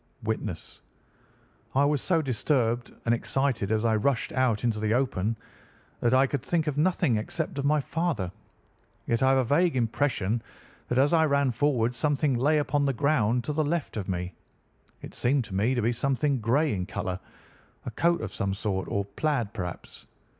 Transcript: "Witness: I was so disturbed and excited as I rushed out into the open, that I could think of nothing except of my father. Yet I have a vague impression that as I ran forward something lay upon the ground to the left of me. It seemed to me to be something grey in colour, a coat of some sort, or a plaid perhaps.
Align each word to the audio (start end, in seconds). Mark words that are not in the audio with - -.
"Witness: 0.23 0.81
I 1.75 1.85
was 1.85 2.01
so 2.01 2.23
disturbed 2.23 2.91
and 3.05 3.13
excited 3.13 3.71
as 3.71 3.85
I 3.85 3.95
rushed 3.95 4.31
out 4.31 4.63
into 4.63 4.79
the 4.79 4.95
open, 4.95 5.35
that 5.99 6.11
I 6.15 6.25
could 6.25 6.41
think 6.41 6.65
of 6.65 6.75
nothing 6.75 7.17
except 7.17 7.59
of 7.59 7.65
my 7.65 7.79
father. 7.81 8.31
Yet 9.05 9.21
I 9.21 9.29
have 9.29 9.37
a 9.37 9.43
vague 9.43 9.75
impression 9.75 10.41
that 10.87 10.97
as 10.97 11.13
I 11.13 11.25
ran 11.25 11.51
forward 11.51 11.93
something 11.93 12.33
lay 12.33 12.57
upon 12.57 12.83
the 12.85 12.93
ground 12.93 13.43
to 13.43 13.53
the 13.53 13.63
left 13.63 13.95
of 13.95 14.09
me. 14.09 14.33
It 15.03 15.13
seemed 15.13 15.43
to 15.43 15.53
me 15.53 15.75
to 15.75 15.83
be 15.83 15.91
something 15.91 16.39
grey 16.41 16.73
in 16.73 16.87
colour, 16.87 17.19
a 17.85 17.91
coat 17.91 18.21
of 18.21 18.33
some 18.33 18.55
sort, 18.55 18.87
or 18.87 19.01
a 19.01 19.21
plaid 19.21 19.53
perhaps. 19.53 20.07